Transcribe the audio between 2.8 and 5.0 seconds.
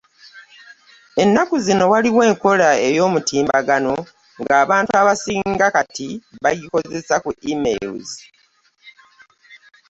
ey’omutimbagano ng’abantu